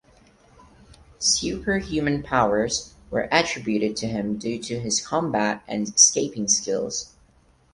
Superhuman 1.19 2.23
powers 2.23 2.95
were 3.11 3.29
attributed 3.31 3.95
to 3.97 4.07
him 4.07 4.39
due 4.39 4.57
to 4.63 4.79
his 4.79 4.99
combat 4.99 5.61
and 5.67 5.87
escaping 5.89 6.47
skills. 6.47 7.13